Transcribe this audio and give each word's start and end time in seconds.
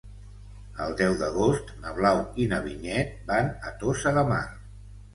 El 0.85 0.95
deu 1.01 1.17
d'agost 1.19 1.69
na 1.85 1.93
Blau 1.99 2.23
i 2.45 2.49
na 2.55 2.63
Vinyet 2.67 3.15
van 3.31 3.55
a 3.71 3.79
Tossa 3.85 4.19
de 4.21 4.29
Mar. 4.35 4.45